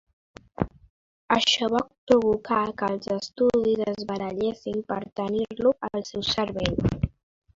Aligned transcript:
Això 1.35 1.67
va 1.73 1.81
provocar 2.11 2.61
que 2.79 2.89
els 2.95 3.11
estudis 3.15 3.83
es 3.91 4.01
barallessin 4.13 4.81
per 4.93 4.99
tenir-lo 5.21 5.75
al 5.89 6.05
seu 6.13 6.25
servei. 6.31 6.75